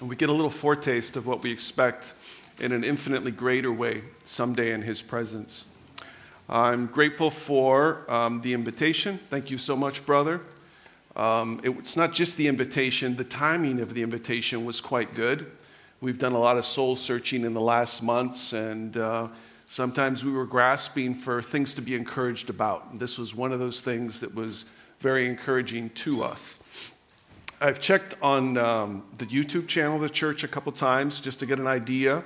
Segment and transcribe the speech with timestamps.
[0.00, 2.14] And we get a little foretaste of what we expect
[2.60, 5.66] in an infinitely greater way someday in His presence.
[6.48, 9.18] I'm grateful for um, the invitation.
[9.30, 10.40] Thank you so much, brother.
[11.16, 15.50] Um, it, it's not just the invitation, the timing of the invitation was quite good.
[16.00, 19.28] We've done a lot of soul searching in the last months, and uh,
[19.66, 22.98] sometimes we were grasping for things to be encouraged about.
[22.98, 24.64] This was one of those things that was
[24.98, 26.58] very encouraging to us.
[27.60, 31.46] I've checked on um, the YouTube channel of the church a couple times just to
[31.46, 32.24] get an idea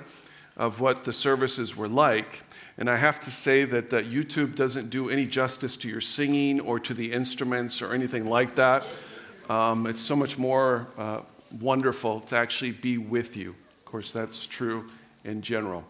[0.57, 2.43] of what the services were like.
[2.77, 6.59] And I have to say that, that YouTube doesn't do any justice to your singing
[6.59, 8.93] or to the instruments or anything like that.
[9.49, 11.21] Um, it's so much more uh,
[11.59, 13.49] wonderful to actually be with you.
[13.51, 14.89] Of course, that's true
[15.25, 15.85] in general.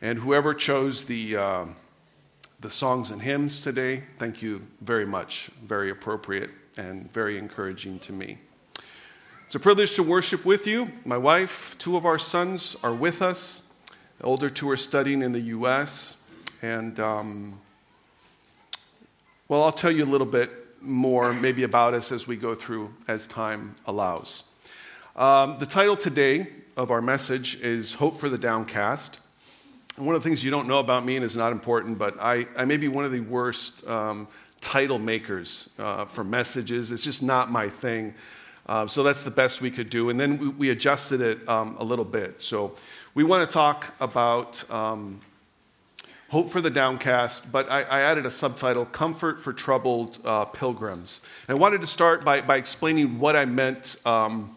[0.00, 1.64] And whoever chose the, uh,
[2.60, 5.50] the songs and hymns today, thank you very much.
[5.64, 8.38] Very appropriate and very encouraging to me.
[9.52, 10.90] It's a privilege to worship with you.
[11.04, 13.60] My wife, two of our sons are with us.
[14.16, 16.16] The older two are studying in the U.S.
[16.62, 17.60] And, um,
[19.48, 20.50] well, I'll tell you a little bit
[20.80, 24.44] more, maybe about us as we go through as time allows.
[25.16, 26.46] Um, the title today
[26.78, 29.20] of our message is Hope for the Downcast.
[29.98, 32.16] And one of the things you don't know about me and is not important, but
[32.18, 34.28] I, I may be one of the worst um,
[34.62, 36.90] title makers uh, for messages.
[36.90, 38.14] It's just not my thing.
[38.66, 40.08] Uh, so that's the best we could do.
[40.10, 42.42] And then we, we adjusted it um, a little bit.
[42.42, 42.74] So
[43.14, 45.20] we want to talk about um,
[46.30, 51.20] hope for the downcast, but I, I, added a subtitle Comfort for Troubled uh, Pilgrims.
[51.46, 54.56] And I wanted to start by, by explaining what I meant um,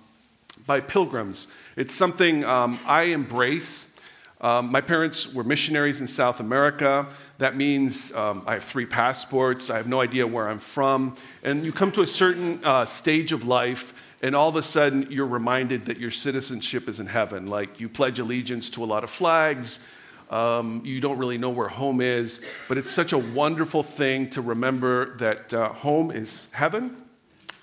[0.66, 1.48] by pilgrims.
[1.76, 3.94] It's something um, I embrace.
[4.39, 7.08] Um, my parents were missionaries in South America.
[7.38, 9.69] That means um, I have three passports.
[9.69, 11.16] I have no idea where I'm from.
[11.44, 15.08] And you come to a certain uh, stage of life, and all of a sudden
[15.09, 17.47] you're reminded that your citizenship is in heaven.
[17.47, 19.81] Like you pledge allegiance to a lot of flags.
[20.30, 24.42] Um, you don't really know where home is, but it's such a wonderful thing to
[24.42, 26.95] remember that uh, home is heaven,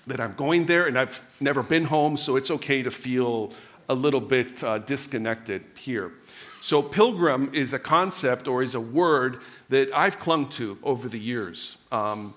[0.07, 3.51] that I'm going there, and I've never been home, so it's okay to feel
[3.89, 6.13] a little bit uh, disconnected here.
[6.63, 11.19] So, pilgrim is a concept or is a word that I've clung to over the
[11.19, 12.35] years, um,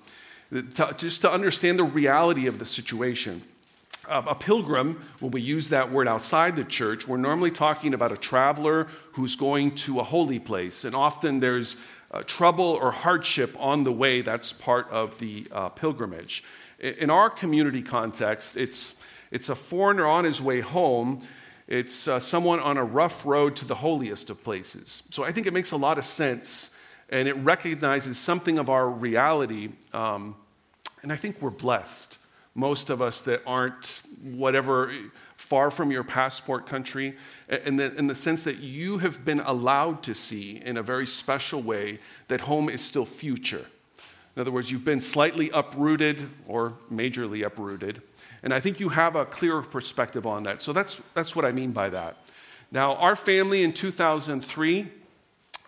[0.51, 3.41] to, just to understand the reality of the situation.
[4.09, 8.11] Uh, a pilgrim, when we use that word outside the church, we're normally talking about
[8.11, 10.85] a traveler who's going to a holy place.
[10.85, 11.77] And often there's
[12.11, 14.23] uh, trouble or hardship on the way.
[14.23, 16.43] That's part of the uh, pilgrimage.
[16.81, 18.97] In our community context, it's,
[19.31, 21.25] it's a foreigner on his way home
[21.69, 25.03] it's uh, someone on a rough road to the holiest of places.
[25.11, 26.71] So I think it makes a lot of sense
[27.09, 29.71] and it recognizes something of our reality.
[29.93, 30.37] Um,
[31.03, 32.19] and I think we're blessed,
[32.55, 34.93] most of us that aren't whatever,
[35.37, 37.17] far from your passport country,
[37.65, 41.07] in the, in the sense that you have been allowed to see in a very
[41.07, 41.99] special way
[42.29, 43.67] that home is still future.
[44.35, 48.03] In other words, you've been slightly uprooted or majorly uprooted
[48.43, 50.63] and I think you have a clearer perspective on that.
[50.63, 52.17] So that's, that's what I mean by that.
[52.71, 54.89] Now, our family in 2003,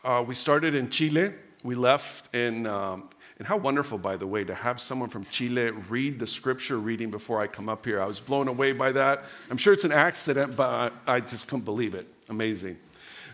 [0.04, 1.32] uh, we started in Chile.
[1.62, 3.08] We left in, um,
[3.38, 7.10] and how wonderful, by the way, to have someone from Chile read the scripture reading
[7.10, 8.00] before I come up here.
[8.02, 9.24] I was blown away by that.
[9.50, 12.06] I'm sure it's an accident, but I just couldn't believe it.
[12.28, 12.78] Amazing.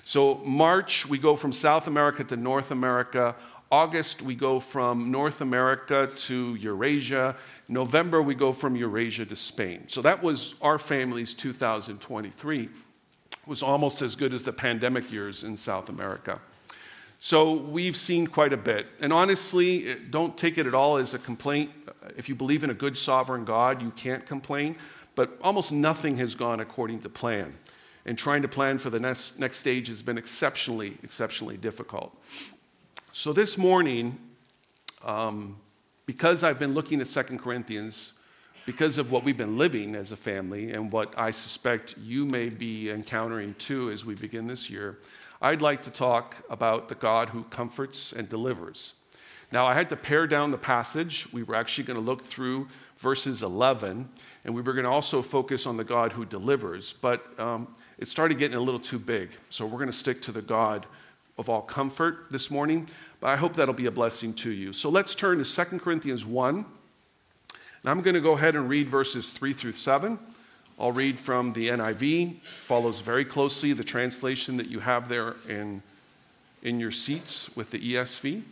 [0.05, 3.35] So, March, we go from South America to North America.
[3.75, 7.35] August, we go from North America to Eurasia.
[7.67, 9.85] November, we go from Eurasia to Spain.
[9.89, 12.63] So that was our family's 2023.
[12.63, 12.71] It
[13.49, 16.41] was almost as good as the pandemic years in South America.
[17.19, 18.87] So we've seen quite a bit.
[19.01, 21.73] And honestly, eh, don't take it at all as a complaint.
[21.89, 24.77] Eh, if you believe in a good sovereign God, you can't complain.
[25.17, 27.53] But almost nothing has gone according to plan.
[28.07, 32.17] And trying to plan for the next, next stage has been exceptionally, exceptionally difficult.
[33.17, 34.19] So this morning,
[35.05, 35.57] um,
[36.05, 38.13] because I've been looking at Second Corinthians,
[38.67, 42.49] because of what we've been living as a family and what I suspect you may
[42.49, 44.99] be encountering too as we begin this year,
[45.41, 48.95] I'd like to talk about the God who comforts and delivers.
[49.53, 51.33] Now, I had to pare down the passage.
[51.33, 52.67] We were actually going to look through
[52.97, 54.09] verses 11,
[54.45, 58.09] and we were going to also focus on the God who delivers, but um, it
[58.09, 59.31] started getting a little too big.
[59.51, 60.89] So we're going to stick to the God
[61.39, 62.89] of all comfort this morning,
[63.21, 64.73] but I hope that'll be a blessing to you.
[64.73, 66.57] So let's turn to 2 Corinthians 1.
[66.57, 70.19] And I'm going to go ahead and read verses 3 through 7.
[70.79, 75.83] I'll read from the NIV, follows very closely the translation that you have there in,
[76.63, 78.43] in your seats with the ESV.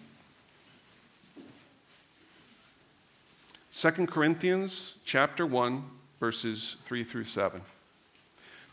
[3.75, 5.83] 2 Corinthians chapter 1
[6.21, 7.61] verses 3 through 7.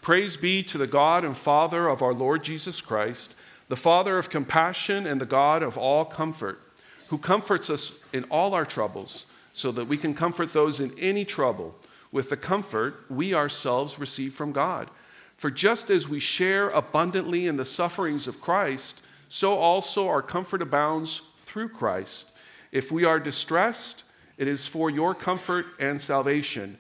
[0.01, 3.33] Praise be to the God and Father of our Lord Jesus Christ,
[3.69, 6.60] the Father of compassion and the God of all comfort,
[7.07, 11.24] who comforts us in all our troubles, so that we can comfort those in any
[11.24, 11.75] trouble
[12.12, 14.89] with the comfort we ourselves receive from God.
[15.38, 20.62] For just as we share abundantly in the sufferings of Christ, so also our comfort
[20.62, 22.31] abounds through Christ.
[22.72, 24.04] If we are distressed,
[24.38, 26.77] it is for your comfort and salvation.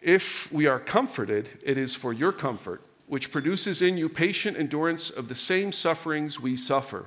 [0.00, 5.10] If we are comforted, it is for your comfort, which produces in you patient endurance
[5.10, 7.04] of the same sufferings we suffer.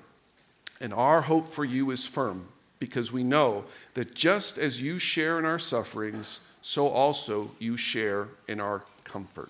[0.80, 2.48] And our hope for you is firm,
[2.78, 3.64] because we know
[3.96, 9.50] that just as you share in our sufferings, so also you share in our comfort.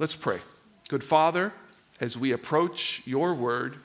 [0.00, 0.40] Let's pray.
[0.88, 1.52] Good Father,
[2.00, 3.76] as we approach your word,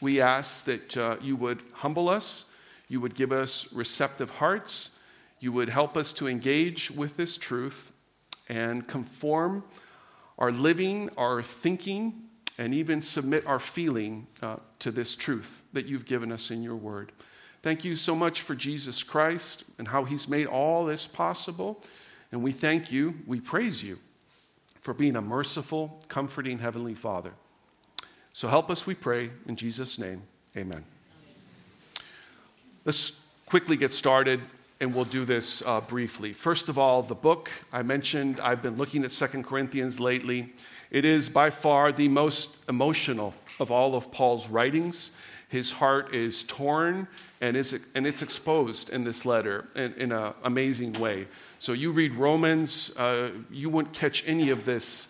[0.00, 2.44] we ask that uh, you would humble us,
[2.88, 4.90] you would give us receptive hearts,
[5.40, 7.90] you would help us to engage with this truth
[8.48, 9.64] and conform
[10.38, 12.24] our living, our thinking,
[12.58, 16.76] and even submit our feeling uh, to this truth that you've given us in your
[16.76, 17.12] word.
[17.62, 21.82] Thank you so much for Jesus Christ and how he's made all this possible.
[22.30, 23.98] And we thank you, we praise you
[24.82, 27.32] for being a merciful, comforting Heavenly Father.
[28.34, 30.22] So help us, we pray, in Jesus' name.
[30.56, 30.84] Amen.
[32.84, 34.40] Let's quickly get started
[34.84, 36.34] and we'll do this uh, briefly.
[36.34, 40.52] First of all, the book I mentioned, I've been looking at Second Corinthians lately.
[40.90, 45.12] It is by far the most emotional of all of Paul's writings.
[45.48, 47.08] His heart is torn
[47.40, 51.28] and, is, and it's exposed in this letter in, in an amazing way.
[51.60, 55.08] So you read Romans, uh, you wouldn't catch any of this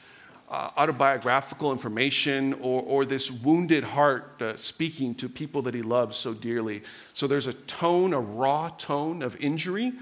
[0.54, 6.16] uh, autobiographical information or, or this wounded heart uh, speaking to people that he loves
[6.16, 6.80] so dearly.
[7.12, 9.94] So there's a tone, a raw tone of injury.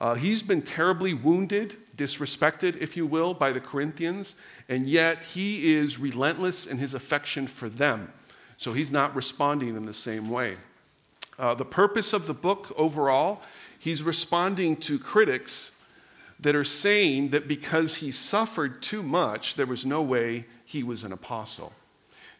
[0.00, 4.36] Uh, he's been terribly wounded, disrespected, if you will, by the Corinthians,
[4.68, 8.12] and yet he is relentless in his affection for them.
[8.56, 10.54] So he's not responding in the same way.
[11.40, 13.42] Uh, the purpose of the book overall,
[13.80, 15.72] he's responding to critics
[16.40, 21.02] that are saying that because he suffered too much, there was no way he was
[21.04, 21.72] an apostle.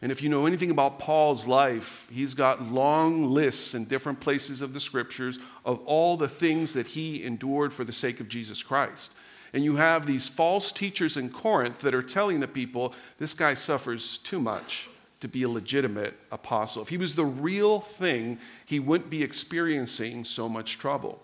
[0.01, 4.61] And if you know anything about Paul's life, he's got long lists in different places
[4.61, 8.63] of the scriptures of all the things that he endured for the sake of Jesus
[8.63, 9.11] Christ.
[9.51, 13.55] And you have these false teachers in Corinth that are telling the people, this guy
[13.55, 16.81] suffers too much to be a legitimate apostle.
[16.81, 21.19] If he was the real thing, he wouldn't be experiencing so much trouble.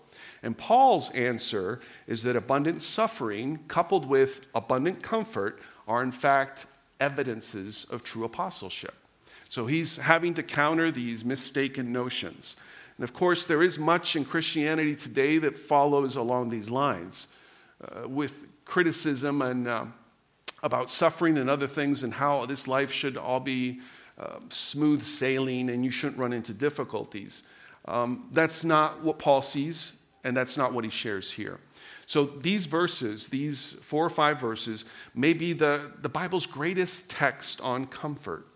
[0.46, 6.66] And Paul's answer is that abundant suffering coupled with abundant comfort are, in fact,
[7.00, 8.94] evidences of true apostleship.
[9.48, 12.54] So he's having to counter these mistaken notions.
[12.96, 17.26] And of course, there is much in Christianity today that follows along these lines
[17.82, 19.86] uh, with criticism and uh,
[20.62, 23.80] about suffering and other things and how this life should all be
[24.16, 27.42] uh, smooth sailing and you shouldn't run into difficulties.
[27.86, 29.96] Um, that's not what Paul sees,
[30.26, 31.58] and that's not what he shares here.
[32.06, 34.84] So these verses, these four or five verses,
[35.14, 38.46] may be the, the Bible's greatest text on comfort.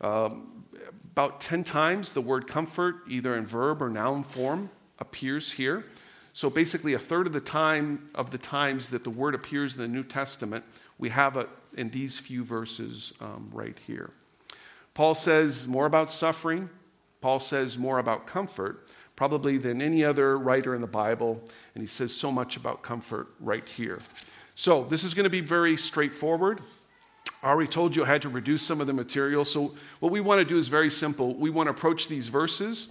[0.00, 0.64] Um,
[1.12, 5.86] about 10 times the word comfort, either in verb or noun form, appears here.
[6.32, 9.82] So basically, a third of the time of the times that the word appears in
[9.82, 10.64] the New Testament
[10.98, 14.10] we have it in these few verses um, right here.
[14.94, 16.70] Paul says more about suffering,
[17.20, 18.86] Paul says more about comfort,
[19.16, 21.40] probably than any other writer in the Bible,
[21.74, 24.00] and he says so much about comfort right here.
[24.54, 26.60] So, this is going to be very straightforward.
[27.42, 29.44] I already told you I had to reduce some of the material.
[29.44, 31.34] So, what we want to do is very simple.
[31.34, 32.88] We want to approach these verses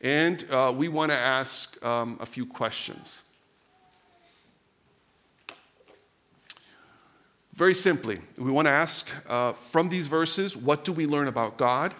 [0.00, 3.22] and uh, we want to ask um, a few questions.
[7.54, 11.56] Very simply, we want to ask uh, from these verses, what do we learn about
[11.56, 11.94] God?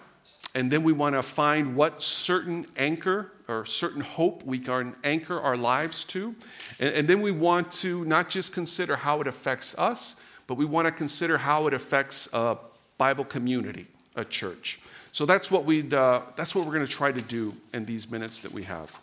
[0.55, 5.39] And then we want to find what certain anchor or certain hope we can anchor
[5.39, 6.33] our lives to.
[6.79, 10.15] And, and then we want to not just consider how it affects us,
[10.47, 12.57] but we want to consider how it affects a
[12.97, 13.85] Bible community,
[14.15, 14.79] a church.
[15.11, 18.09] So that's what, we'd, uh, that's what we're going to try to do in these
[18.09, 18.97] minutes that we have.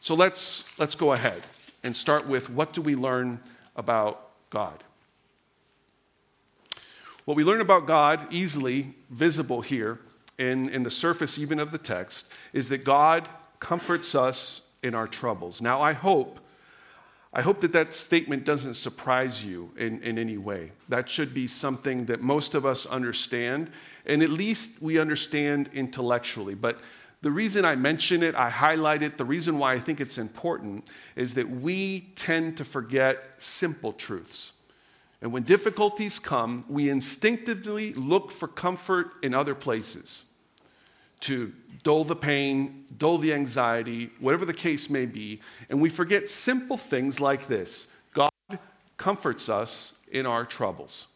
[0.00, 1.42] So let's, let's go ahead
[1.84, 3.38] and start with what do we learn
[3.76, 4.82] about God?
[7.24, 10.00] What we learn about God, easily visible here
[10.38, 13.28] in, in the surface even of the text, is that God
[13.60, 15.60] comforts us in our troubles.
[15.60, 16.40] Now, I hope,
[17.32, 20.72] I hope that that statement doesn't surprise you in, in any way.
[20.88, 23.70] That should be something that most of us understand,
[24.04, 26.54] and at least we understand intellectually.
[26.54, 26.78] But
[27.22, 30.88] the reason I mention it, I highlight it, the reason why I think it's important
[31.14, 34.52] is that we tend to forget simple truths.
[35.22, 40.24] And when difficulties come, we instinctively look for comfort in other places
[41.20, 41.52] to
[41.84, 45.40] dull the pain, dull the anxiety, whatever the case may be.
[45.70, 48.30] And we forget simple things like this God
[48.96, 51.06] comforts us in our troubles.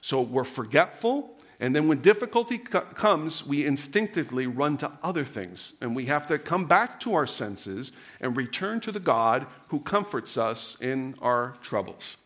[0.00, 5.74] So we're forgetful, and then when difficulty co- comes, we instinctively run to other things.
[5.80, 9.80] And we have to come back to our senses and return to the God who
[9.80, 12.16] comforts us in our troubles.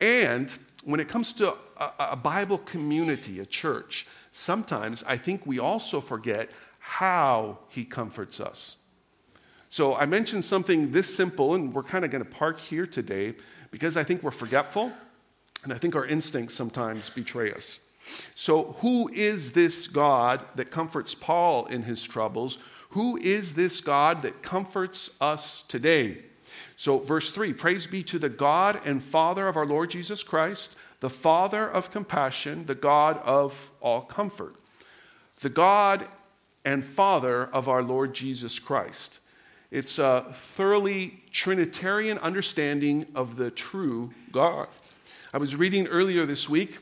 [0.00, 5.58] And when it comes to a, a Bible community, a church, sometimes I think we
[5.58, 8.76] also forget how he comforts us.
[9.68, 13.34] So I mentioned something this simple, and we're kind of going to park here today
[13.70, 14.92] because I think we're forgetful,
[15.64, 17.80] and I think our instincts sometimes betray us.
[18.34, 22.58] So, who is this God that comforts Paul in his troubles?
[22.90, 26.18] Who is this God that comforts us today?
[26.76, 30.76] So, verse 3 Praise be to the God and Father of our Lord Jesus Christ
[31.04, 34.54] the Father of compassion, the God of all comfort,
[35.40, 36.06] the God
[36.64, 39.18] and Father of our Lord Jesus Christ.
[39.70, 44.68] It's a thoroughly Trinitarian understanding of the true God.
[45.34, 46.78] I was reading earlier this week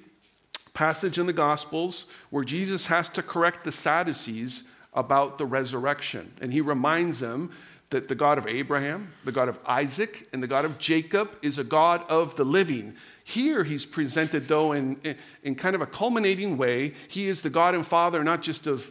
[0.73, 6.33] passage in the Gospels where Jesus has to correct the Sadducees about the resurrection.
[6.41, 7.51] And he reminds them
[7.93, 11.59] that the God of Abraham, the God of Isaac, and the God of Jacob is
[11.59, 12.97] a God of the living.
[13.25, 16.95] Here he's presented, though, in, in kind of a culminating way.
[17.09, 18.91] He is the God and Father not just of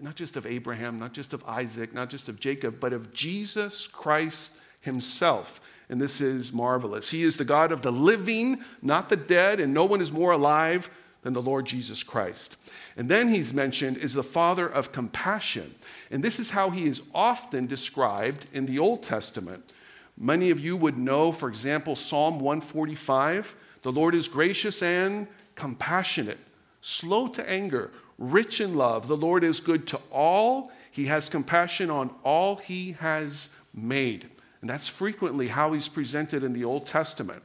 [0.00, 3.86] not just of Abraham, not just of Isaac, not just of Jacob, but of Jesus
[3.86, 5.60] Christ himself.
[5.90, 7.10] And this is marvelous.
[7.10, 10.32] He is the God of the living, not the dead, and no one is more
[10.32, 10.88] alive
[11.22, 12.56] than the Lord Jesus Christ.
[12.96, 15.74] And then he's mentioned is the Father of compassion.
[16.10, 19.72] And this is how he is often described in the Old Testament.
[20.16, 26.38] Many of you would know, for example, Psalm 145 the Lord is gracious and compassionate,
[26.80, 29.08] slow to anger, rich in love.
[29.08, 30.70] The Lord is good to all.
[30.90, 34.28] He has compassion on all he has made.
[34.60, 37.42] And that's frequently how he's presented in the Old Testament.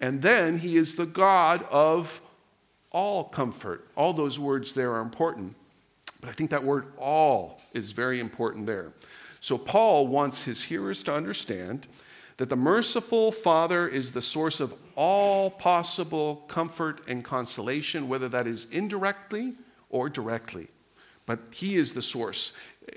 [0.00, 2.20] And then he is the God of
[2.96, 3.86] all comfort.
[3.94, 5.54] All those words there are important.
[6.22, 8.94] But I think that word all is very important there.
[9.38, 11.86] So Paul wants his hearers to understand
[12.38, 18.46] that the merciful Father is the source of all possible comfort and consolation, whether that
[18.46, 19.52] is indirectly
[19.90, 20.68] or directly.
[21.26, 22.54] But He is the source.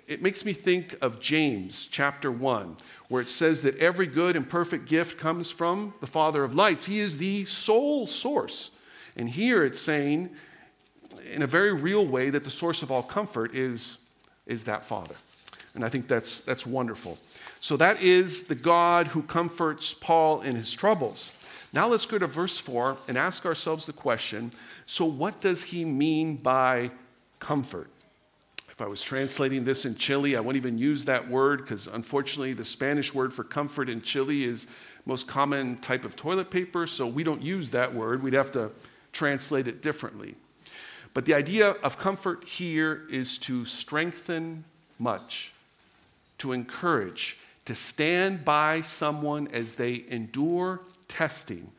[0.07, 2.77] It makes me think of James chapter 1,
[3.09, 6.85] where it says that every good and perfect gift comes from the Father of lights.
[6.85, 8.71] He is the sole source.
[9.17, 10.29] And here it's saying,
[11.31, 13.97] in a very real way, that the source of all comfort is,
[14.45, 15.15] is that Father.
[15.75, 17.17] And I think that's, that's wonderful.
[17.59, 21.31] So that is the God who comforts Paul in his troubles.
[21.73, 24.51] Now let's go to verse 4 and ask ourselves the question
[24.85, 26.89] so, what does he mean by
[27.37, 27.91] comfort?
[28.71, 32.53] If I was translating this in Chile, I wouldn't even use that word because unfortunately
[32.53, 34.65] the Spanish word for comfort in Chile is
[35.05, 38.23] most common type of toilet paper, so we don't use that word.
[38.23, 38.71] We'd have to
[39.11, 40.35] translate it differently.
[41.13, 44.63] But the idea of comfort here is to strengthen
[44.99, 45.53] much,
[46.37, 51.71] to encourage, to stand by someone as they endure testing.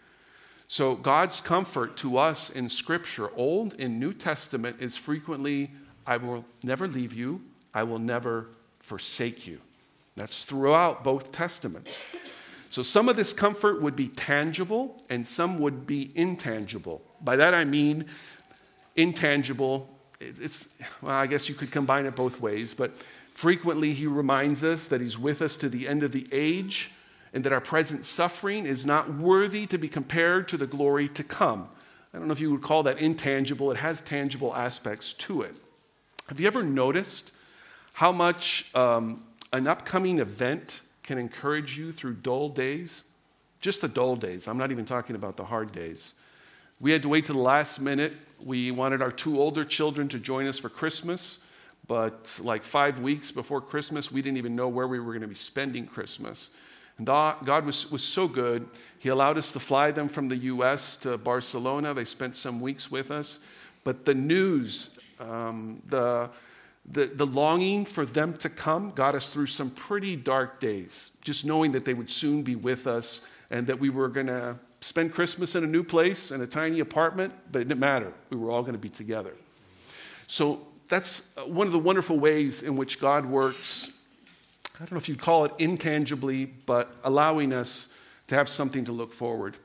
[0.68, 5.70] So, God's comfort to us in Scripture, Old and New Testament, is frequently,
[6.06, 7.40] I will never leave you,
[7.75, 8.46] I will never
[8.78, 9.60] forsake you.
[10.16, 12.04] That's throughout both Testaments.
[12.70, 17.02] So, some of this comfort would be tangible and some would be intangible.
[17.20, 18.06] By that I mean
[18.96, 19.94] intangible.
[20.20, 22.92] It's, well, I guess you could combine it both ways, but
[23.40, 26.90] Frequently, he reminds us that he's with us to the end of the age
[27.32, 31.24] and that our present suffering is not worthy to be compared to the glory to
[31.24, 31.66] come.
[32.12, 35.54] I don't know if you would call that intangible, it has tangible aspects to it.
[36.28, 37.32] Have you ever noticed
[37.94, 39.24] how much um,
[39.54, 43.02] an upcoming event can encourage you through dull days?
[43.60, 44.46] Just the dull days.
[44.46, 46.14] I'm not even talking about the hard days.
[46.78, 48.14] We had to wait to the last minute.
[48.38, 51.40] We wanted our two older children to join us for Christmas.
[51.88, 55.26] But like five weeks before Christmas, we didn't even know where we were going to
[55.26, 56.50] be spending Christmas.
[56.96, 58.68] And God was, was so good.
[59.00, 61.92] He allowed us to fly them from the US to Barcelona.
[61.92, 63.40] They spent some weeks with us.
[63.82, 66.30] But the news, um, the,
[66.92, 71.44] the, the longing for them to come got us through some pretty dark days, just
[71.44, 73.20] knowing that they would soon be with us
[73.50, 76.80] and that we were going to spend Christmas in a new place in a tiny
[76.80, 78.12] apartment, but it didn't matter.
[78.30, 79.35] We were all going to be together.
[80.26, 83.92] So that's uh, one of the wonderful ways in which God works.
[84.76, 87.88] I don't know if you'd call it intangibly, but allowing us
[88.28, 89.56] to have something to look forward.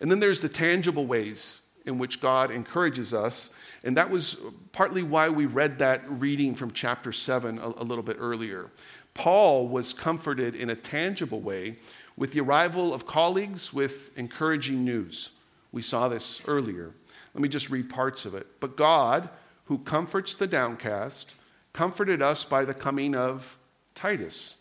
[0.00, 3.50] And then there's the tangible ways in which God encourages us.
[3.84, 4.36] And that was
[4.72, 8.70] partly why we read that reading from chapter 7 a, a little bit earlier.
[9.14, 11.76] Paul was comforted in a tangible way
[12.16, 15.30] with the arrival of colleagues with encouraging news.
[15.72, 16.92] We saw this earlier.
[17.34, 18.46] Let me just read parts of it.
[18.60, 19.28] But God,
[19.64, 21.32] who comforts the downcast,
[21.72, 23.56] comforted us by the coming of
[23.94, 24.56] Titus.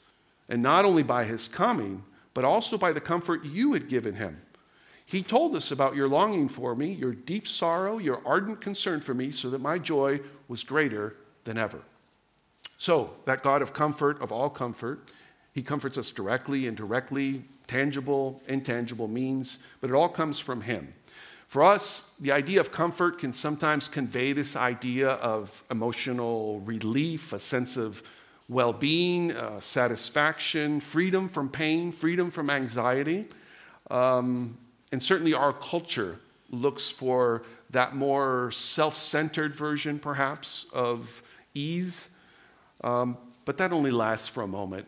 [0.49, 4.41] And not only by his coming, but also by the comfort you had given him.
[5.11, 9.13] He told us about your longing for me, your deep sorrow, your ardent concern for
[9.13, 11.81] me, so that my joy was greater than ever.
[12.77, 15.11] So, that God of comfort, of all comfort,
[15.51, 20.93] he comforts us directly, and indirectly, tangible, intangible means, but it all comes from him.
[21.49, 27.39] For us, the idea of comfort can sometimes convey this idea of emotional relief, a
[27.39, 28.01] sense of
[28.47, 33.27] well being, uh, satisfaction, freedom from pain, freedom from anxiety.
[33.89, 34.57] Um,
[34.91, 36.19] and certainly our culture
[36.49, 42.09] looks for that more self centered version, perhaps, of ease.
[42.83, 44.87] Um, but that only lasts for a moment.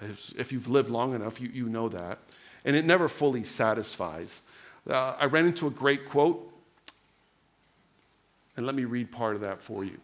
[0.00, 2.18] If you've lived long enough, you, you know that.
[2.64, 4.40] And it never fully satisfies.
[4.88, 6.50] Uh, I ran into a great quote,
[8.56, 9.98] and let me read part of that for you.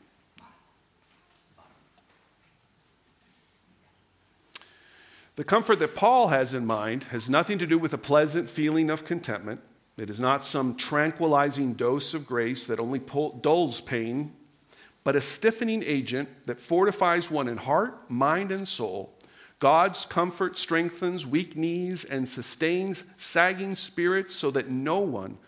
[5.37, 8.89] The comfort that Paul has in mind has nothing to do with a pleasant feeling
[8.89, 9.61] of contentment.
[9.99, 13.01] It is not some tranquilizing dose of grace that only
[13.43, 14.33] dulls pain,
[15.05, 19.13] but a stiffening agent that fortifies one in heart, mind, and soul
[19.59, 25.39] God's comfort strengthens weak knees and sustains sagging spirits so that no one,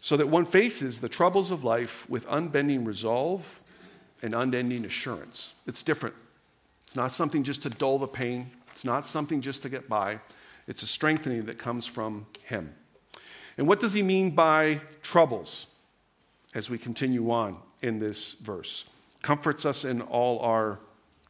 [0.00, 3.60] so that one faces the troubles of life with unbending resolve
[4.22, 5.54] and unending assurance.
[5.66, 6.14] It's different.
[6.84, 10.18] It's not something just to dull the pain, it's not something just to get by.
[10.66, 12.74] It's a strengthening that comes from Him.
[13.56, 15.66] And what does He mean by troubles
[16.54, 18.84] as we continue on in this verse?
[19.22, 20.80] Comforts us in all our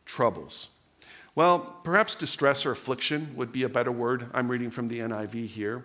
[0.07, 0.69] troubles.
[1.35, 4.27] Well, perhaps distress or affliction would be a better word.
[4.35, 5.85] I'm reading from the NIV here.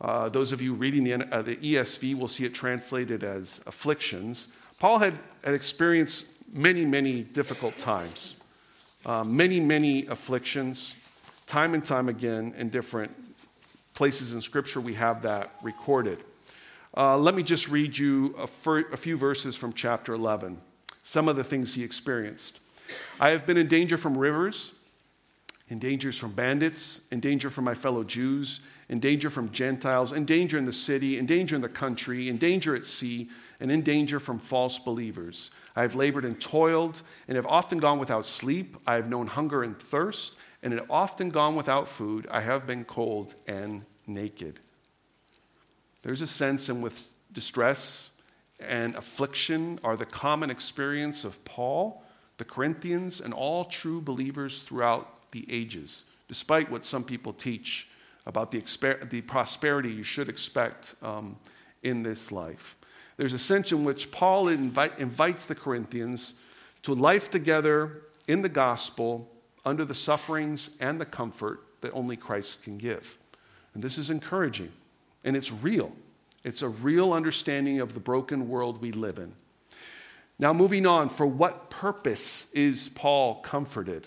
[0.00, 4.48] Uh, those of you reading the, uh, the, ESV will see it translated as afflictions.
[4.80, 5.14] Paul had,
[5.44, 8.34] had experienced many, many difficult times,
[9.04, 10.94] uh, many, many afflictions,
[11.46, 13.10] time and time again in different
[13.94, 16.18] places in Scripture we have that recorded.
[16.96, 20.58] Uh, let me just read you a, fir- a few verses from chapter 11,
[21.02, 22.60] some of the things he experienced.
[23.18, 24.72] I have been in danger from rivers,
[25.68, 30.26] in dangers from bandits, in danger from my fellow Jews, in danger from Gentiles, in
[30.26, 33.30] danger in the city, in danger in the country, in danger at sea,
[33.62, 35.50] and in danger from false believers.
[35.74, 38.76] I have labored and toiled, and have often gone without sleep.
[38.86, 42.26] I have known hunger and thirst, and have often gone without food.
[42.30, 44.60] I have been cold and naked.
[46.02, 47.00] There's a sense in which
[47.32, 48.10] distress
[48.60, 52.02] and affliction are the common experience of Paul
[52.42, 57.86] the Corinthians, and all true believers throughout the ages, despite what some people teach
[58.26, 61.36] about the, exper- the prosperity you should expect um,
[61.84, 62.74] in this life.
[63.16, 66.34] There's a sense in which Paul invite, invites the Corinthians
[66.82, 69.30] to life together in the gospel
[69.64, 73.18] under the sufferings and the comfort that only Christ can give.
[73.74, 74.72] And this is encouraging,
[75.24, 75.92] and it's real.
[76.44, 79.32] It's a real understanding of the broken world we live in.
[80.38, 84.06] Now, moving on, for what purpose is Paul comforted?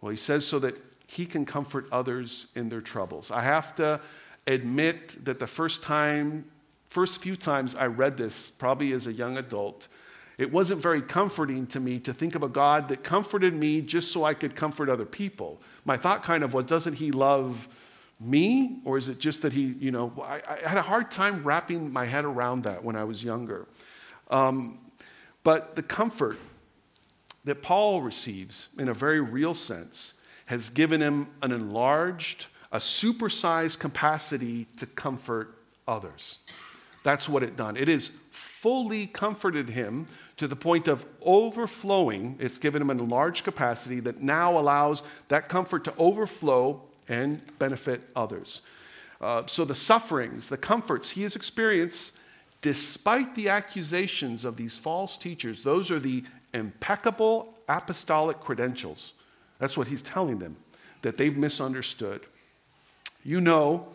[0.00, 3.30] Well, he says so that he can comfort others in their troubles.
[3.30, 4.00] I have to
[4.46, 6.46] admit that the first time,
[6.88, 9.88] first few times I read this, probably as a young adult,
[10.38, 14.12] it wasn't very comforting to me to think of a God that comforted me just
[14.12, 15.60] so I could comfort other people.
[15.84, 17.68] My thought kind of was, doesn't he love
[18.20, 18.80] me?
[18.84, 21.90] Or is it just that he, you know, I, I had a hard time wrapping
[21.90, 23.66] my head around that when I was younger.
[24.30, 24.78] Um,
[25.42, 26.38] but the comfort
[27.44, 30.14] that Paul receives in a very real sense
[30.46, 35.56] has given him an enlarged, a supersized capacity to comfort
[35.88, 36.38] others.
[37.06, 37.76] That's what it done.
[37.76, 42.34] It has fully comforted him to the point of overflowing.
[42.40, 48.02] It's given him an enlarged capacity that now allows that comfort to overflow and benefit
[48.16, 48.60] others.
[49.20, 52.18] Uh, so the sufferings, the comforts he has experienced
[52.60, 59.12] despite the accusations of these false teachers, those are the impeccable apostolic credentials.
[59.60, 60.56] That's what he's telling them,
[61.02, 62.22] that they've misunderstood.
[63.24, 63.94] You know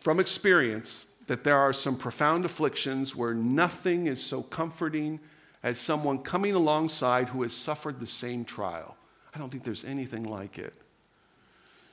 [0.00, 5.20] from experience that there are some profound afflictions where nothing is so comforting
[5.62, 8.96] as someone coming alongside who has suffered the same trial.
[9.34, 10.74] I don't think there's anything like it.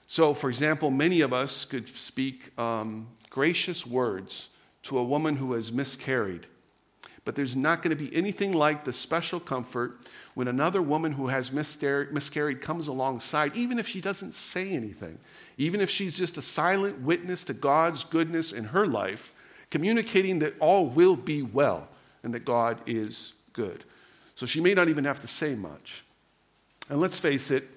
[0.07, 4.49] So, for example, many of us could speak um, gracious words
[4.83, 6.47] to a woman who has miscarried.
[7.25, 9.99] But there's not going to be anything like the special comfort
[10.39, 15.17] when another woman who has miscarried comes alongside, even if she doesn't say anything,
[15.57, 19.33] even if she's just a silent witness to God's goodness in her life,
[19.69, 21.89] communicating that all will be well
[22.23, 23.83] and that God is good.
[24.35, 26.05] So she may not even have to say much.
[26.87, 27.67] And let's face it,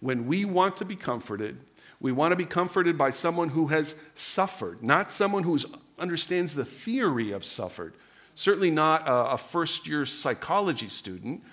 [0.00, 1.56] when we want to be comforted,
[2.00, 5.56] we want to be comforted by someone who has suffered, not someone who
[6.00, 7.94] understands the theory of suffered.
[8.34, 11.44] Certainly not a, a first year psychology student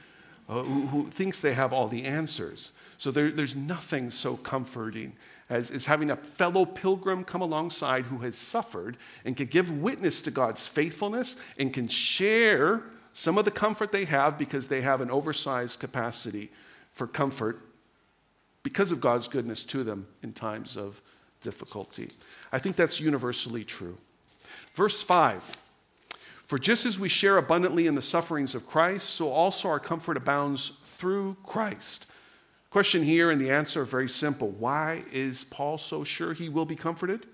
[0.48, 2.72] uh, who, who, thinks they have all the answers.
[2.98, 5.14] So there, there's nothing so comforting
[5.50, 10.22] as, as having a fellow pilgrim come alongside who has suffered and can give witness
[10.24, 15.02] to God's faithfulness and can share some of the comfort they have because they have
[15.02, 16.52] an oversized capacity
[16.94, 17.62] for comfort
[18.64, 21.02] because of God's goodness to them in times of
[21.42, 22.10] difficulty.
[22.52, 23.98] I think that's universally true.
[24.74, 25.58] Verse 5
[26.48, 30.16] For just as we share abundantly in the sufferings of Christ, so also our comfort
[30.16, 32.06] abounds through Christ.
[32.70, 34.50] Question here and the answer are very simple.
[34.50, 37.26] Why is Paul so sure he will be comforted?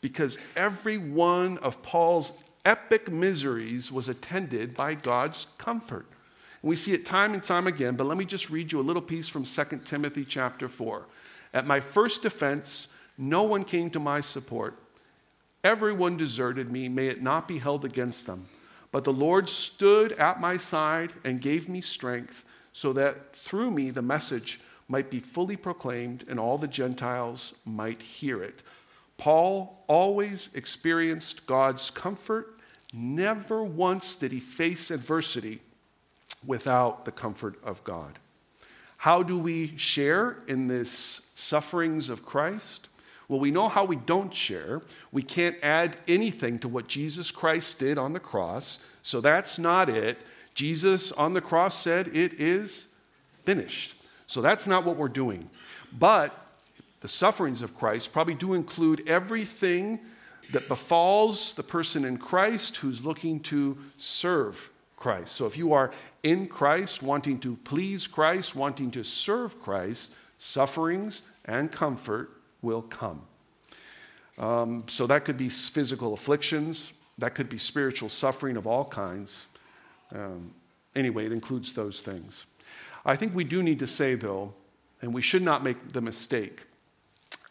[0.00, 2.32] Because every one of Paul's
[2.64, 6.06] epic miseries was attended by God's comfort.
[6.62, 8.82] And we see it time and time again, but let me just read you a
[8.82, 11.06] little piece from 2 Timothy chapter 4.
[11.54, 14.76] At my first defense, no one came to my support.
[15.68, 18.48] Everyone deserted me, may it not be held against them.
[18.90, 23.90] But the Lord stood at my side and gave me strength, so that through me
[23.90, 28.62] the message might be fully proclaimed and all the Gentiles might hear it.
[29.18, 32.58] Paul always experienced God's comfort.
[32.94, 35.60] Never once did he face adversity
[36.46, 38.18] without the comfort of God.
[38.96, 42.87] How do we share in this sufferings of Christ?
[43.28, 44.80] Well, we know how we don't share.
[45.12, 49.90] We can't add anything to what Jesus Christ did on the cross, so that's not
[49.90, 50.18] it.
[50.54, 52.86] Jesus on the cross said, It is
[53.44, 53.94] finished.
[54.26, 55.48] So that's not what we're doing.
[55.98, 56.34] But
[57.00, 60.00] the sufferings of Christ probably do include everything
[60.52, 65.34] that befalls the person in Christ who's looking to serve Christ.
[65.34, 71.22] So if you are in Christ, wanting to please Christ, wanting to serve Christ, sufferings
[71.44, 72.30] and comfort
[72.62, 73.22] will come.
[74.38, 79.48] Um, so that could be physical afflictions, that could be spiritual suffering of all kinds.
[80.14, 80.52] Um,
[80.94, 82.46] anyway, it includes those things.
[83.04, 84.54] I think we do need to say, though,
[85.02, 86.62] and we should not make the mistake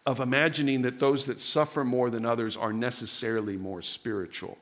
[0.06, 4.58] of imagining that those that suffer more than others are necessarily more spiritual.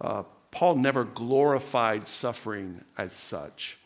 [0.00, 3.78] Uh, Paul never glorified suffering as such.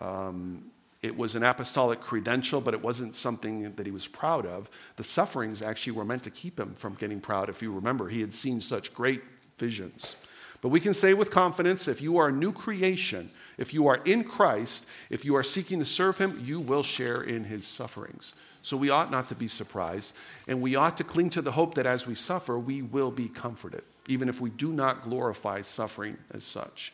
[0.00, 0.70] Um,
[1.02, 4.70] it was an apostolic credential, but it wasn't something that he was proud of.
[4.96, 7.48] The sufferings actually were meant to keep him from getting proud.
[7.48, 9.22] If you remember, he had seen such great
[9.58, 10.16] visions.
[10.62, 14.00] But we can say with confidence if you are a new creation, if you are
[14.04, 18.34] in Christ, if you are seeking to serve him, you will share in his sufferings.
[18.62, 20.14] So we ought not to be surprised,
[20.48, 23.28] and we ought to cling to the hope that as we suffer, we will be
[23.28, 26.92] comforted even if we do not glorify suffering as such.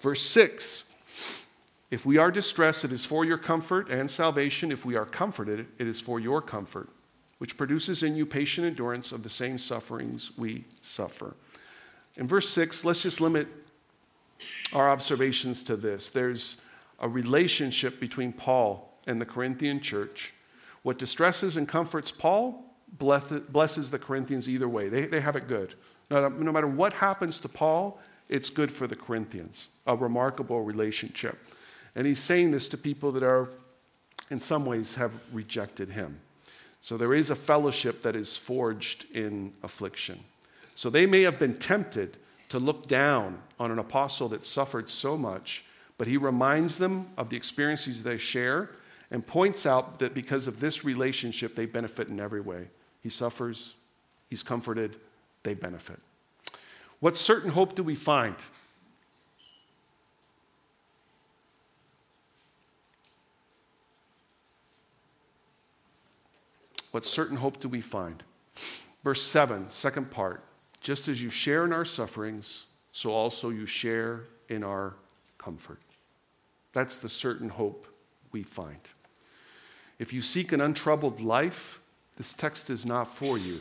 [0.00, 1.45] Verse 6
[1.90, 4.72] If we are distressed, it is for your comfort and salvation.
[4.72, 6.88] If we are comforted, it is for your comfort,
[7.38, 11.36] which produces in you patient endurance of the same sufferings we suffer.
[12.16, 13.46] In verse 6, let's just limit
[14.72, 16.08] our observations to this.
[16.08, 16.60] There's
[16.98, 20.34] a relationship between Paul and the Corinthian church.
[20.82, 22.64] What distresses and comforts Paul
[22.98, 24.88] blesses the Corinthians either way.
[24.88, 25.74] They, they have it good.
[26.10, 31.38] No, no matter what happens to Paul, it's good for the Corinthians, a remarkable relationship.
[31.96, 33.48] And he's saying this to people that are,
[34.30, 36.20] in some ways, have rejected him.
[36.82, 40.20] So there is a fellowship that is forged in affliction.
[40.76, 42.18] So they may have been tempted
[42.50, 45.64] to look down on an apostle that suffered so much,
[45.98, 48.70] but he reminds them of the experiences they share
[49.10, 52.68] and points out that because of this relationship, they benefit in every way.
[53.02, 53.74] He suffers,
[54.28, 54.96] he's comforted,
[55.42, 55.98] they benefit.
[57.00, 58.36] What certain hope do we find?
[66.96, 68.22] What certain hope do we find?
[69.04, 70.42] Verse 7, second part.
[70.80, 74.94] Just as you share in our sufferings, so also you share in our
[75.36, 75.82] comfort.
[76.72, 77.84] That's the certain hope
[78.32, 78.80] we find.
[79.98, 81.80] If you seek an untroubled life,
[82.16, 83.60] this text is not for you.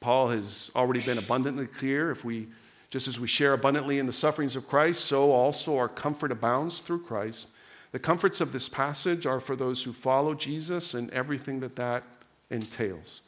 [0.00, 2.10] Paul has already been abundantly clear.
[2.10, 2.48] If we,
[2.90, 6.80] just as we share abundantly in the sufferings of Christ, so also our comfort abounds
[6.80, 7.48] through Christ.
[7.92, 12.04] The comforts of this passage are for those who follow Jesus and everything that that
[12.52, 13.22] entails.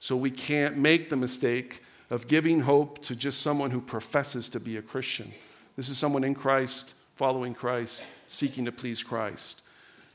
[0.00, 4.60] So we can't make the mistake of giving hope to just someone who professes to
[4.60, 5.32] be a Christian.
[5.76, 9.62] This is someone in Christ, following Christ, seeking to please Christ.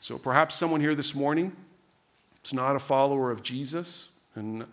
[0.02, 1.56] So perhaps someone here this morning
[2.44, 4.10] is not a follower of Jesus.
[4.36, 4.66] And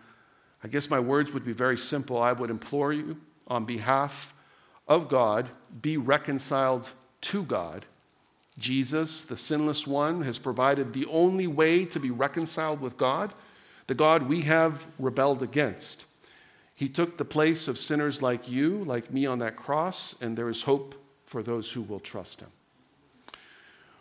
[0.64, 2.20] I guess my words would be very simple.
[2.20, 4.35] I would implore you on behalf
[4.88, 5.48] of God,
[5.81, 6.90] be reconciled
[7.22, 7.87] to God.
[8.59, 13.33] Jesus, the sinless one, has provided the only way to be reconciled with God,
[13.92, 16.07] the God we have rebelled against.
[16.74, 20.48] He took the place of sinners like you, like me on that cross, and there
[20.48, 20.94] is hope
[21.26, 22.48] for those who will trust him.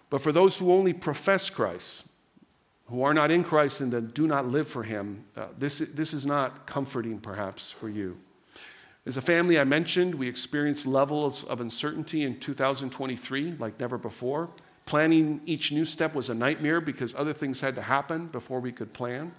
[0.09, 2.07] But for those who only profess Christ,
[2.85, 6.13] who are not in Christ and that do not live for him, uh, this, this
[6.13, 8.15] is not comforting perhaps for you.
[9.05, 14.51] As a family, I mentioned, we experienced levels of uncertainty in 2023 like never before.
[14.85, 18.71] Planning each new step was a nightmare because other things had to happen before we
[18.71, 19.33] could plan.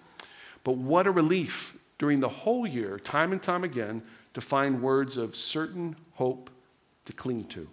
[0.65, 4.03] But what a relief during the whole year, time and time again,
[4.35, 6.51] to find words of certain hope
[7.05, 7.69] to cling to.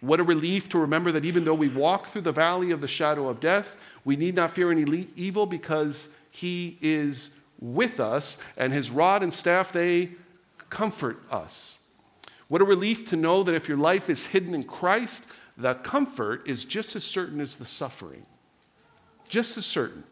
[0.00, 2.88] What a relief to remember that even though we walk through the valley of the
[2.88, 8.72] shadow of death, we need not fear any evil because He is with us, and
[8.72, 10.10] His rod and staff, they
[10.68, 11.78] comfort us.
[12.48, 16.46] What a relief to know that if your life is hidden in Christ, the comfort
[16.46, 18.26] is just as certain as the suffering.
[19.28, 20.04] Just as certain.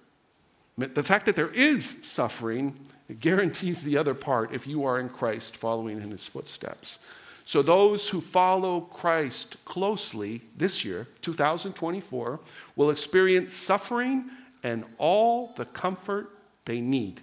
[0.79, 2.79] The fact that there is suffering
[3.21, 6.99] guarantees the other part if you are in Christ following in his footsteps.
[7.45, 12.41] So, those who follow Christ closely this year, 2024,
[12.77, 14.31] will experience suffering
[14.63, 16.31] and all the comfort
[16.65, 17.21] they need.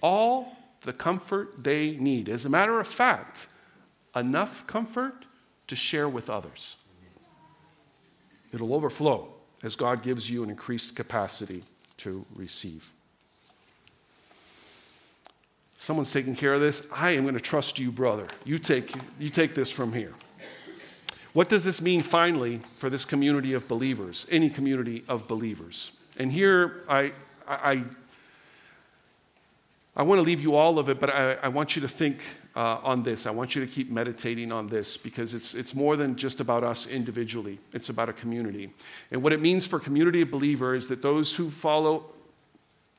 [0.00, 2.28] All the comfort they need.
[2.28, 3.48] As a matter of fact,
[4.14, 5.24] enough comfort
[5.66, 6.76] to share with others.
[8.52, 9.28] It'll overflow
[9.62, 11.64] as God gives you an increased capacity
[12.02, 12.90] to receive.
[15.76, 16.86] Someone's taking care of this.
[16.94, 18.28] I am going to trust you, brother.
[18.44, 20.12] You take, you take this from here.
[21.32, 25.92] What does this mean finally for this community of believers, any community of believers?
[26.18, 27.12] And here I,
[27.48, 27.84] I,
[29.96, 32.22] I want to leave you all of it, but I, I want you to think
[32.54, 33.26] uh, on this.
[33.26, 36.64] I want you to keep meditating on this because it's, it's more than just about
[36.64, 38.70] us individually, it's about a community.
[39.10, 42.04] And what it means for community of believers is that those who follow,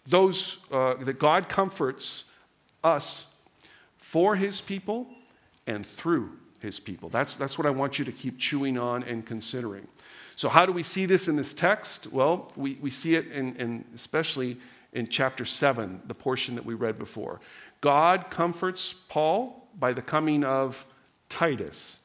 [0.08, 2.26] those uh, that God comforts
[2.84, 3.28] us
[3.98, 5.08] for his people
[5.68, 7.10] and through his people.
[7.10, 9.88] That's, that's what I want you to keep chewing on and considering.
[10.36, 12.12] So, how do we see this in this text?
[12.12, 14.58] Well, we, we see it in, in especially
[14.94, 17.40] in chapter 7, the portion that we read before.
[17.84, 20.86] God comforts Paul by the coming of
[21.28, 22.00] Titus.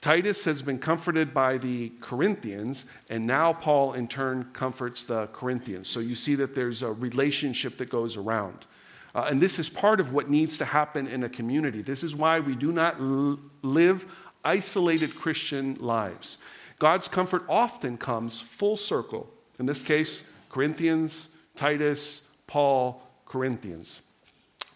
[0.00, 5.88] Titus has been comforted by the Corinthians, and now Paul in turn comforts the Corinthians.
[5.88, 8.68] So you see that there's a relationship that goes around.
[9.12, 11.82] Uh, and this is part of what needs to happen in a community.
[11.82, 14.06] This is why we do not l- live
[14.44, 16.38] isolated Christian lives.
[16.78, 19.28] God's comfort often comes full circle.
[19.58, 24.02] In this case, Corinthians, Titus, Paul, Corinthians.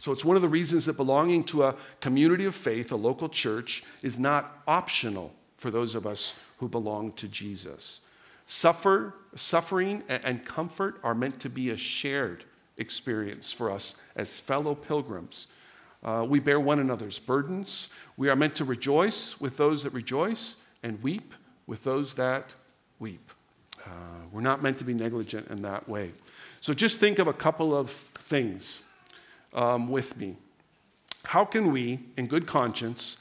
[0.04, 3.26] So it's one of the reasons that belonging to a community of faith, a local
[3.26, 8.00] church, is not optional for those of us who belong to Jesus.
[8.44, 12.44] Suffer, suffering and comfort are meant to be a shared
[12.76, 15.46] experience for us as fellow pilgrims.
[16.02, 17.88] Uh, we bear one another's burdens.
[18.18, 21.32] We are meant to rejoice with those that rejoice and weep
[21.66, 22.54] with those that
[22.98, 23.30] weep.
[23.82, 23.88] Uh,
[24.30, 26.12] we're not meant to be negligent in that way.
[26.60, 28.83] So just think of a couple of things
[29.54, 30.36] um, with me.
[31.24, 33.16] How can we, in good conscience,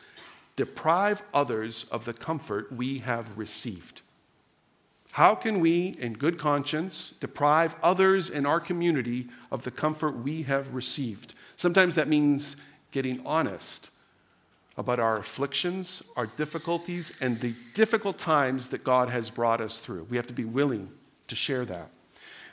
[0.56, 4.02] deprive others of the comfort we have received?
[5.12, 10.42] How can we, in good conscience, deprive others in our community of the comfort we
[10.44, 11.36] have received?
[11.56, 12.56] Sometimes that means
[12.92, 13.92] getting honest
[14.76, 20.08] about our afflictions, our difficulties, and the difficult times that God has brought us through.
[20.10, 20.90] We have to be willing
[21.28, 21.90] to share that.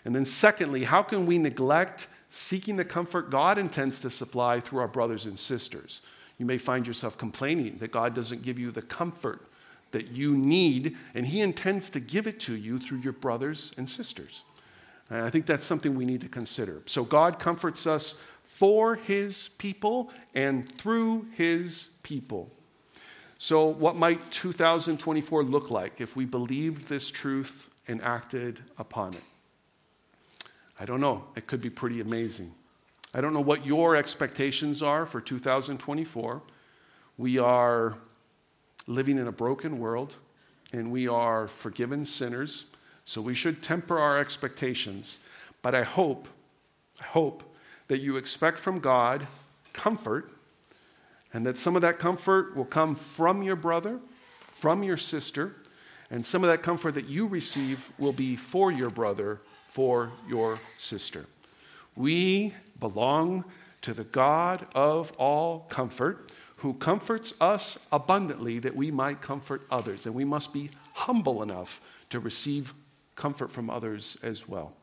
[0.05, 4.81] And then, secondly, how can we neglect seeking the comfort God intends to supply through
[4.81, 6.01] our brothers and sisters?
[6.39, 9.47] You may find yourself complaining that God doesn't give you the comfort
[9.91, 13.89] that you need, and He intends to give it to you through your brothers and
[13.89, 14.45] sisters.
[15.11, 16.83] And I think that's something we need to consider.
[16.87, 18.15] So God comforts us
[18.45, 22.51] for His people and through His people.
[23.39, 29.23] So, what might 2024 look like if we believed this truth and acted upon it?
[30.81, 31.25] I don't know.
[31.37, 32.55] It could be pretty amazing.
[33.13, 36.41] I don't know what your expectations are for 2024.
[37.19, 37.99] We are
[38.87, 40.17] living in a broken world,
[40.73, 42.65] and we are forgiven sinners,
[43.05, 45.19] so we should temper our expectations.
[45.61, 46.29] But I hope,
[46.99, 47.43] I hope
[47.89, 49.27] that you expect from God
[49.75, 50.33] comfort,
[51.35, 54.01] and that some of that comfort will come from your brother,
[54.53, 55.57] from your sister,
[56.11, 59.41] and some of that comfort that you receive will be for your brother,
[59.71, 61.25] for your sister.
[61.97, 63.45] We belong
[63.83, 70.05] to the God of all comfort, who comforts us abundantly that we might comfort others.
[70.05, 71.81] And we must be humble enough
[72.11, 72.75] to receive
[73.17, 74.75] comfort from others as well.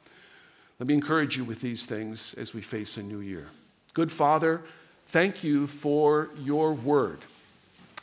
[0.80, 3.47] Let me encourage you with these things as we face a new year.
[3.93, 4.62] Good Father,
[5.08, 7.19] thank you for your word.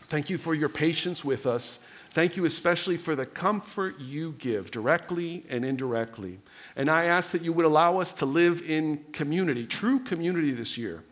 [0.08, 1.78] Thank you for your patience with us.
[2.14, 6.38] Thank you especially for the comfort you give directly and indirectly.
[6.76, 10.78] And I ask that you would allow us to live in community, true community this
[10.78, 11.02] year,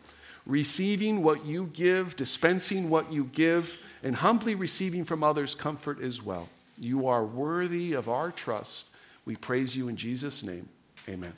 [0.45, 6.23] receiving what you give, dispensing what you give, and humbly receiving from others comfort as
[6.23, 6.47] well.
[6.77, 8.87] You are worthy of our trust.
[9.25, 10.69] We praise you in Jesus' name.
[11.09, 11.31] Amen.